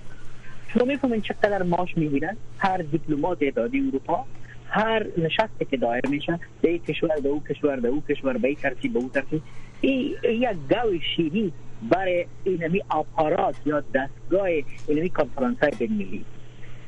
[0.74, 4.24] شما میفهمین چقدر ماش میگیرن هر دیپلمات دادی اروپا
[4.66, 8.48] هر نشستی که دایر میشن به یک کشور به او کشور به او کشور به
[8.48, 9.42] این ترتیب به او ترتیب
[9.80, 11.52] این یک گاوی شیری
[11.90, 14.48] برای اینمی آپارات یا دستگاه
[14.88, 16.24] اینمی کنفرانس های بین ملی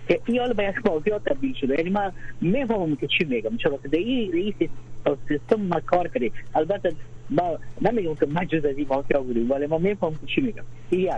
[0.08, 3.78] که این حال به یک موضوع تبدیل شده یعنی من میفهمم که چی میگم چرا
[3.90, 4.54] که این رئیس
[5.28, 6.92] سیستم ما کار کرده البته
[7.30, 10.64] ما نمیگم که ما جز از این واقعا بودیم ولی ما میفهمم که چی میگم
[10.90, 11.08] یک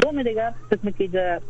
[0.00, 1.40] دوم دیگر قسمی که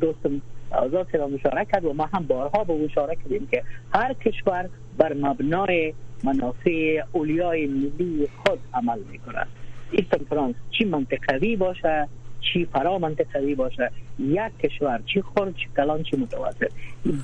[0.00, 0.40] دوستم
[0.70, 3.62] آزاد را مشاره کرد و ما هم بارها به با اشاره کردیم که
[3.94, 5.94] هر کشور بر مبنای
[6.24, 9.46] منافع اولیای ملی خود عمل کند
[9.90, 12.08] این فرانس چی منطقوی باشه
[12.40, 16.70] چی فرا منطقوی باشه یک کشور چی خورد چی کلان چی متوسط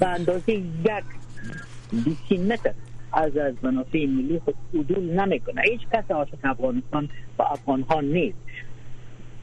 [0.00, 2.70] به اندازه یک متر
[3.12, 8.38] از از منافع ملی خود عدول نمیکنه هیچ کس عاشق افغانستان و افغان ها نیست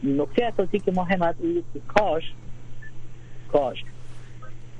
[0.03, 1.35] نکته اساسی که مهم از
[1.87, 2.23] کاش
[3.51, 3.83] کاش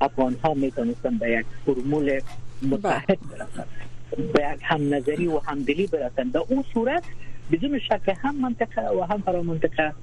[0.02, 2.20] افغان ها میتونستن به یک فرمول
[2.62, 3.18] متحد بله.
[3.30, 3.68] برسن
[4.34, 7.04] به یک هم نظری و همدلی برسن در اون صورت
[7.52, 9.94] بدون شک هم منطقه و هم فرا منطقه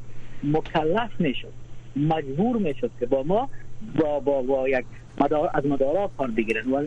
[0.44, 1.52] مکلف میشد
[1.96, 3.48] مجبور میشد که با ما
[3.96, 4.84] با با, با یک
[5.20, 6.86] مدار از مدارا کار بگیرن و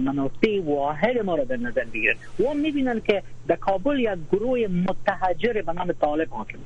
[0.00, 5.52] منافع واحد ما را در نظر بگیرن و میبینن که در کابل یک گروه متحجر
[5.52, 6.58] به نام طالب حاکم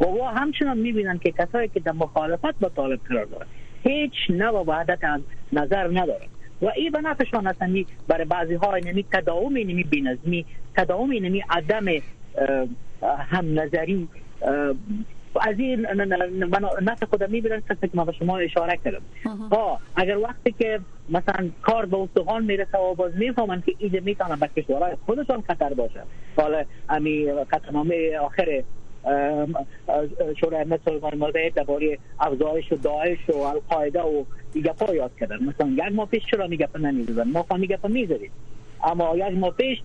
[0.00, 3.46] و همچنان میبینن که کسایی که در مخالفت با طالب قرار دارن
[3.86, 6.26] هیچ نو هم نظر نداره
[6.62, 7.74] و ای به نفعشان هستن
[8.08, 8.80] برای بعضی ها
[9.12, 9.54] تداوم
[9.90, 11.86] بینظمی تداوم نمی عدم
[13.28, 14.08] هم نظری
[15.40, 15.86] از این
[16.80, 19.00] نفع خود میبرن که من به شما اشاره کردم
[19.96, 24.62] اگر وقتی که مثلا کار به استخوان میرسه و باز میفهمن که ایده میتونه به
[24.62, 26.00] کشورهای خودشان خطر باشه
[26.36, 28.62] حالا امی قطعنامه آخر
[30.40, 35.36] شورای امنیت سازمان ملل درباره افزایش و داعش و القاعده و دیگه پا یاد کردن
[35.44, 38.30] مثلا یک ماه پیش چرا میگه نمیذارن ما خواهی گپ میذاریم
[38.84, 39.82] اما یک ماه پیش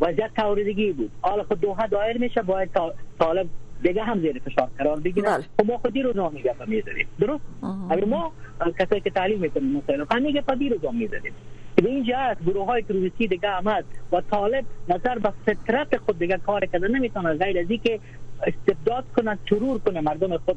[0.00, 2.70] وضعیت توریدگی بود حالا خود خب دوها دایر میشه باید
[3.18, 3.46] طالب
[3.82, 5.44] دیگه هم زیر فشار قرار بگیرن بله.
[5.60, 7.42] خب ما خودی رو نامی گفت میذاریم درست
[7.90, 8.32] اگر ما
[8.78, 11.32] کسایی که تعلیم میکنیم مثلا خانی که پدی رو نامی میذاریم
[11.76, 16.66] به اینجا گروه های تروریستی دیگه آمد و طالب نظر به فطرت خود دیگه کار
[16.66, 17.98] کرده نمیتونه غیر از اینکه
[18.46, 20.56] استبداد کنه چرور کنه مردم خود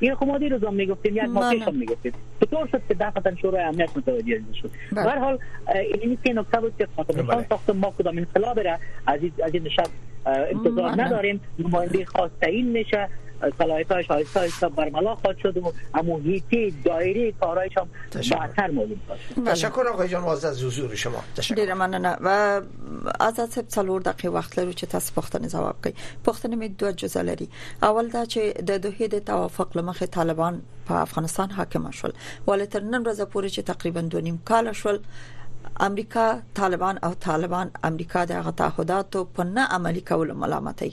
[0.00, 2.12] این خب ما روزا هم میگفتیم یک ماه پیش هم میگفتیم
[2.50, 5.20] طور شد که ده شورای امنیت متوجه شد به بله.
[5.20, 5.38] حال
[6.00, 7.46] این نیست که نکته بود که خاطر خب، بله.
[7.48, 8.76] ساخت ما کدام انقلاب را
[9.06, 9.20] از
[9.52, 9.90] این نشست
[10.26, 11.04] انتظار بله.
[11.04, 13.08] نداریم نماینده خاص تعیین میشه
[13.58, 19.00] سلایتاش آیستا آیستا برملا خواهد شد و همون هیتی دایری کارایش هم بهتر معلوم
[19.36, 22.28] باشه تشکر آقای جان واز از حضور شما تشکر من نه و
[23.20, 25.92] از از چلور دقیقې وقت لرو چه تاسو پختن زواب کړئ
[26.24, 27.48] پختن می دو لری
[27.82, 32.12] اول دا چه ده دوه د توافق لمخ طالبان په افغانستان حاکم شول
[32.50, 34.98] ولې تر نن ورځې پورې چې تقریبا دونیم نیم کال شول
[35.84, 40.88] امریکا طالبان او طالبان امریکا د هغه تعهداتو په نه عملي کولو ملامتي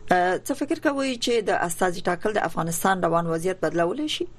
[0.09, 4.29] څه فکر کوي چې د اساسي ټاکل د افغانستان روان وضعیت بدلول شي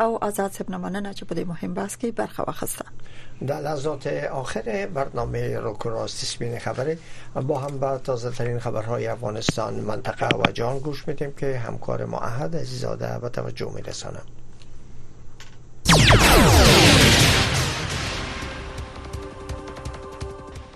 [0.00, 2.84] او آزاد سب مننه چې په مهم بحث کې برخه واخسته
[3.48, 4.06] در لحظات
[4.42, 6.96] آخر برنامه رو کراس خبری خبره
[7.48, 12.18] با هم با تازه ترین خبرهای افغانستان منطقه و جهان گوش میدیم که همکار ما
[12.18, 14.26] معهد عزیزاده به توجه میرسانم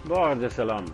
[0.08, 0.84] با عرض سلام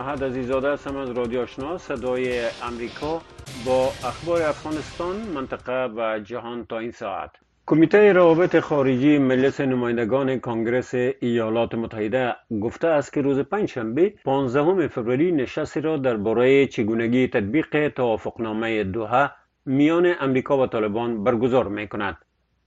[0.00, 3.22] احد عزیزاده هستم از رادیو آشنا صدای امریکا
[3.66, 7.30] با اخبار افغانستان منطقه و جهان تا این ساعت
[7.66, 15.32] کمیته روابط خارجی مجلس نمایندگان کنگرس ایالات متحده گفته است که روز پنجشنبه 15 فوریه
[15.32, 19.30] نشستی را درباره چگونگی تطبیق توافقنامه دوحه
[19.66, 21.86] میان امریکا و طالبان برگزار می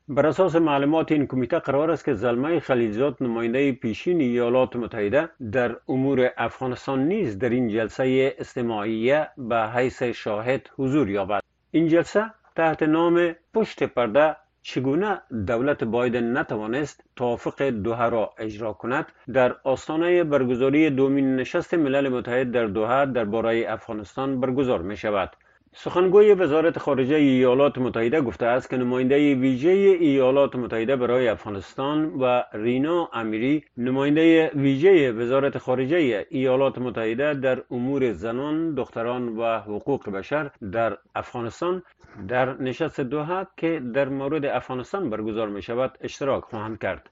[0.07, 5.75] بر اساس معلومات این کمیته قرار است که زلمه خلیلزاد نماینده پیشین ایالات متحده در
[5.89, 11.41] امور افغانستان نیز در این جلسه استماعیه به حیث شاهد حضور یابد
[11.71, 12.23] این جلسه
[12.55, 20.23] تحت نام پشت پرده چگونه دولت بایدن نتوانست توافق دوها را اجرا کند در آستانه
[20.23, 25.33] برگزاری دومین نشست ملل متحد در دوها درباره افغانستان برگزار می شود
[25.75, 32.43] سخنگوی وزارت خارجه ایالات متحده گفته است که نماینده ویژه ایالات متحده برای افغانستان و
[32.53, 40.51] رینا امیری نماینده ویژه وزارت خارجه ایالات متحده در امور زنان، دختران و حقوق بشر
[40.71, 41.83] در افغانستان
[42.27, 47.09] در نشست دوحه که در مورد افغانستان برگزار می شود اشتراک خواهند کرد.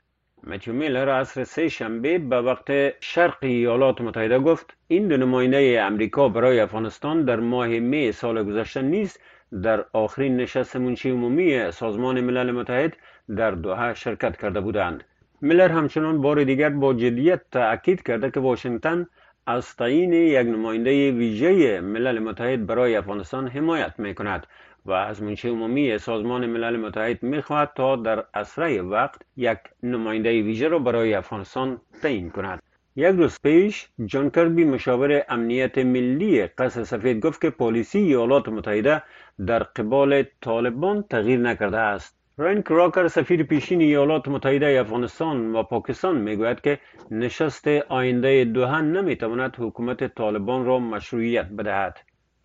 [0.48, 2.72] میلر عصر سه شنبه به وقت
[3.02, 8.82] شرق ایالات متحده گفت این دو نماینده امریکا برای افغانستان در ماه می سال گذشته
[8.82, 9.18] نیز
[9.64, 12.98] در آخرین نشست منشی عمومی سازمان ملل متحد
[13.36, 15.04] در دوحه شرکت کرده بودند
[15.42, 19.08] میلر همچنان بار دیگر با جدیت تأکید کرده که واشنگتن
[19.52, 24.48] از تعیین یک نماینده ویژه ملل متحد برای افغانستان حمایت می کند
[24.86, 30.30] و از منشی عمومی سازمان ملل متحد می خواهد تا در اسرع وقت یک نماینده
[30.30, 32.64] ویژه را برای افغانستان تعیین کند
[32.96, 39.04] یک روز پیش جان کربی مشاور امنیت ملی قصر سفید گفت که پالیسی ایالات متحده
[39.48, 46.18] در قبال طالبان تغییر نکرده است رین کراکر سفیر پیشین ایالات متحده افغانستان و پاکستان
[46.28, 46.78] میگوید که
[47.12, 51.98] نشست آینده دوهن نمیتواند حکومت طالبان را مشروعیت بدهد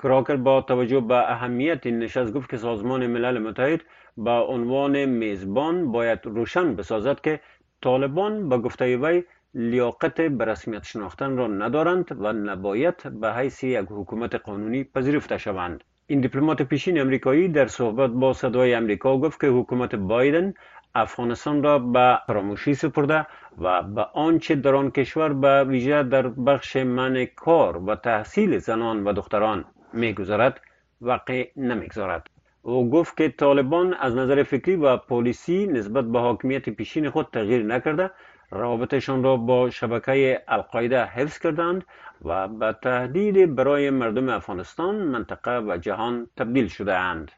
[0.03, 3.81] کراکر با توجه به اهمیت این نشست گفت که سازمان ملل متحد
[4.17, 7.41] به عنوان میزبان باید روشن بسازد که
[7.83, 9.23] طالبان به گفته وی
[9.55, 15.85] لیاقت به رسمیت شناختن را ندارند و نباید به حیث یک حکومت قانونی پذیرفته شوند
[16.07, 20.55] این دیپلمات پیشین امریکایی در صحبت با صدای امریکا گفت که حکومت بایدن
[20.95, 23.27] افغانستان را به فراموشی سپرده
[23.59, 29.05] و به آنچه در آن کشور به ویژه در بخش من کار و تحصیل زنان
[29.05, 30.61] و دختران میگذارد
[31.01, 32.27] واقع نمیگذارد
[32.63, 37.63] او گفت که طالبان از نظر فکری و پلیسی نسبت به حاکمیت پیشین خود تغییر
[37.63, 38.11] نکرده
[38.55, 41.85] روابطشان را با شبکه القاعده حفظ کردند
[42.25, 47.33] و به تهدید برای مردم افغانستان منطقه و جهان تبدیل شده اند.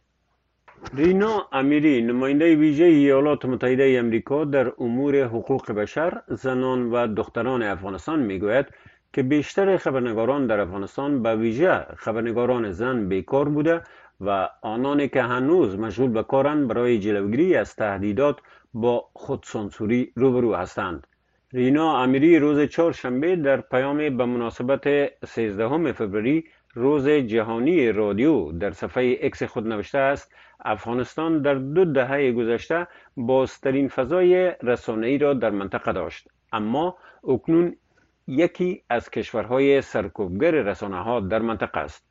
[0.95, 8.39] رینا امیری نماینده ویژه ایالات متحده امریکا در امور حقوق بشر زنان و دختران افغانستان
[8.39, 8.67] گوید
[9.13, 13.81] که بیشتر خبرنگاران در افغانستان به ویژه خبرنگاران زن بیکار بوده
[14.21, 18.37] و آنانی که هنوز مشغول به کارند برای جلوگیری از تهدیدات
[18.81, 21.07] با خودسانسوری روبرو هستند
[21.53, 24.85] رینا امیری روز چهارشنبه در پیام به مناسبت
[25.25, 32.33] 13 فوریه روز جهانی رادیو در صفحه اکس خود نوشته است افغانستان در دو دهه
[32.33, 34.55] گذشته بازترین فضای
[35.03, 36.97] ای را در منطقه داشت اما
[37.29, 37.77] اکنون
[38.29, 42.06] یکی از کشورهای سرکوبگر رسانه ها در منطقه است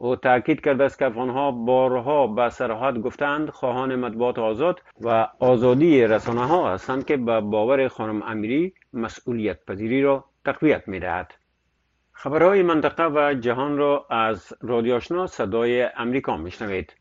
[0.00, 5.28] او تاکید کرده است که افغانها بارها به با سراحت گفتند خواهان مطبوعات آزاد و
[5.38, 11.34] آزادی رسانه ها هستند که به باور خانم امیری مسئولیت پذیری را تقویت می دهد.
[12.12, 16.96] خبرهای منطقه و جهان را از رادیو صدای امریکا میشنوید.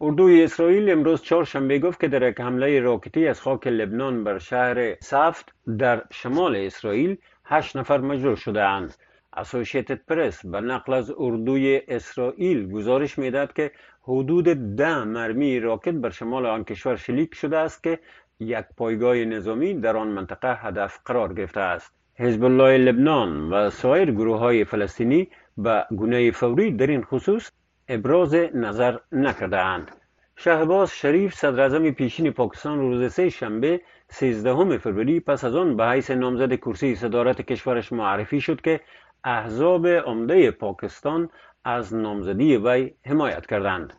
[0.00, 4.94] اردوی اسرائیل امروز چهارشنبه گفت که در یک حمله راکتی از خاک لبنان بر شهر
[5.00, 8.94] سفت در شمال اسرائیل هشت نفر مجروح شده اند.
[9.36, 13.70] اسوشیتد پرس به نقل از اردوی اسرائیل گزارش میداد که
[14.02, 14.44] حدود
[14.76, 17.98] ده مرمی راکت بر شمال آن کشور شلیک شده است که
[18.40, 24.10] یک پایگاه نظامی در آن منطقه هدف قرار گرفته است حزب الله لبنان و سایر
[24.10, 25.28] گروه های فلسطینی
[25.58, 27.50] به گونه فوری در این خصوص
[27.88, 29.90] ابراز نظر نکرده اند
[30.36, 36.10] شهباز شریف صدر پیشین پاکستان روز سه شنبه 13 فوریه پس از آن به حیث
[36.10, 38.80] نامزد کرسی صدارت کشورش معرفی شد که
[39.28, 41.28] احزاب عمده پاکستان
[41.64, 43.92] از نامزدی وی حمایت کردند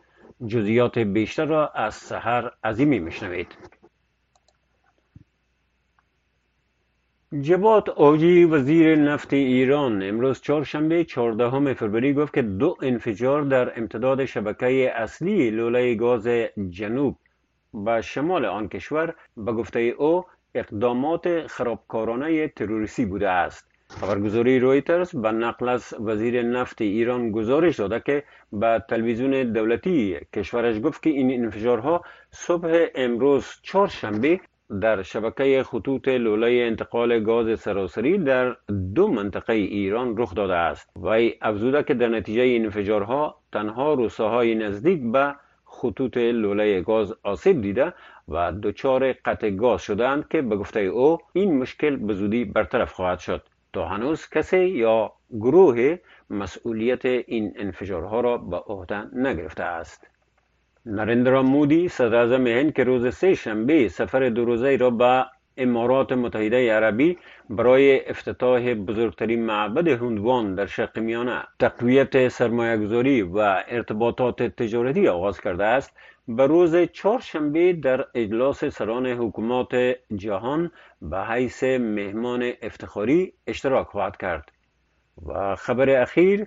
[0.46, 3.46] جزئیات بیشتر را از سحر عظیمی میشنوید
[7.40, 14.24] جبات آجی وزیر نفت ایران امروز چهارشنبه 14 فوریه گفت که دو انفجار در امتداد
[14.24, 16.28] شبکه اصلی لوله گاز
[16.70, 17.16] جنوب
[17.84, 20.24] و شمال آن کشور به گفته او
[20.54, 23.67] اقدامات خرابکارانه تروریستی بوده است
[24.00, 28.22] خبرگزاری رویترز به نقل از وزیر نفت ایران گزارش داده که
[28.52, 34.40] به تلویزیون دولتی کشورش گفت که این انفجارها صبح امروز چهارشنبه
[34.80, 38.56] در شبکه خطوط لوله انتقال گاز سراسری در
[38.94, 44.54] دو منطقه ایران رخ داده است وی افزوده که در نتیجه این انفجارها تنها روساهای
[44.54, 45.34] نزدیک به
[45.64, 47.92] خطوط لوله گاز آسیب دیده
[48.28, 53.18] و دچار قطع گاز شدند که به گفته او این مشکل به زودی برطرف خواهد
[53.18, 53.42] شد
[53.72, 55.98] تا هنوز کسی یا گروه
[56.30, 60.06] مسئولیت این انفجارها را به عهده نگرفته است
[60.86, 65.24] نرندرا مودی صدر اعظم هند که روز سه شنبه سفر دو روزه را به
[65.58, 67.18] امارات متحده عربی
[67.50, 73.38] برای افتتاح بزرگترین معبد هندوان در شرق میانه تقویت سرمایهگذاری و
[73.68, 75.96] ارتباطات تجارتی آغاز کرده است
[76.28, 79.74] به روز چهارشنبه در اجلاس سران حکومات
[80.16, 80.70] جهان
[81.02, 84.52] به حیث مهمان افتخاری اشتراک خواهد کرد
[85.26, 86.46] و خبر اخیر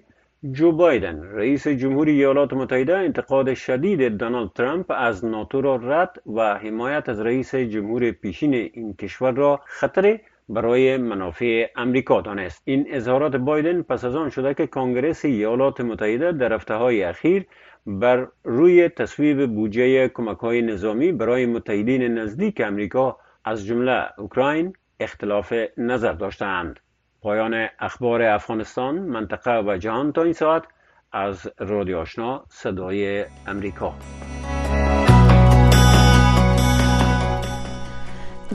[0.57, 6.55] جو بایدن رئیس جمهوری ایالات متحده انتقاد شدید دونالد ترامپ از ناتو را رد و
[6.57, 10.19] حمایت از رئیس جمهور پیشین این کشور را خطر
[10.49, 16.31] برای منافع امریکا دانست این اظهارات بایدن پس از آن شده که کنگرس ایالات متحده
[16.31, 17.45] در هفته های اخیر
[17.87, 25.53] بر روی تصویب بودجه کمک های نظامی برای متحدین نزدیک امریکا از جمله اوکراین اختلاف
[25.77, 26.79] نظر داشتند
[27.21, 30.63] پایان اخبار افغانستان منطقه و جهان تا این ساعت
[31.11, 33.93] از رادیو آشنا صدای امریکا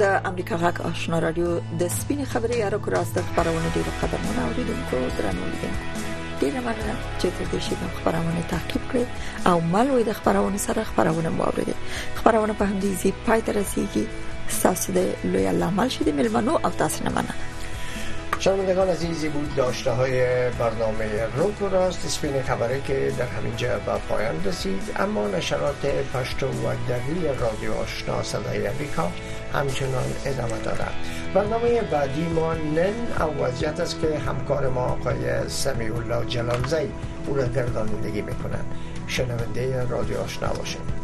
[0.01, 4.99] د امریکا غاک آشنا رادیو د سپین خبرې یا را راست خبرونه ډیره قدمونه اوریدونکو
[5.23, 5.69] درنو دي
[6.41, 9.05] ډیره مننه چې تر دې شی خبرونه تعقیب کړئ
[9.49, 9.59] او
[9.97, 11.79] وې د خبرونه سره خبرونه مو اوریدل
[12.15, 14.07] خبرونه په همدې زی پای ته رسیدي
[14.49, 17.56] ستاسو د لوی الله مل شي د ملمنو او تاسو نه مننه
[18.39, 20.21] شنوندگان عزیزی بود داشته های
[20.51, 25.87] برنامه روک و راست اسپین خبره که در همین جا به پایان رسید اما نشرات
[26.15, 29.09] پشتو و دری رادیو آشنا صدای امریکا
[29.53, 30.93] همچنان ادامه دارد
[31.35, 36.93] برنامه بعدی ما نن او وضعیت است که همکار ما آقای سمیولا الله جلالزی
[37.27, 38.67] او را گردانندگی میکنند
[39.07, 40.96] شنونده رادیو آشنا باشند